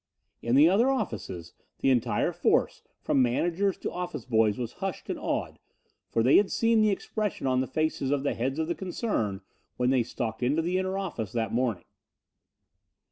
In 0.41 0.55
the 0.55 0.67
other 0.67 0.89
offices 0.89 1.53
the 1.81 1.91
entire 1.91 2.31
force 2.31 2.81
from 3.03 3.21
manager 3.21 3.71
to 3.71 3.91
office 3.91 4.25
boys 4.25 4.57
was 4.57 4.73
hushed 4.81 5.11
and 5.11 5.19
awed, 5.19 5.59
for 6.09 6.23
they 6.23 6.37
had 6.37 6.49
seen 6.49 6.81
the 6.81 6.89
expressions 6.89 7.45
on 7.47 7.61
the 7.61 7.67
faces 7.67 8.09
of 8.09 8.23
the 8.23 8.33
heads 8.33 8.57
of 8.57 8.67
the 8.67 8.73
concern 8.73 9.41
when 9.77 9.91
they 9.91 10.01
stalked 10.01 10.41
into 10.41 10.63
the 10.63 10.79
inner 10.79 10.97
office 10.97 11.31
that 11.33 11.53
morning. 11.53 11.85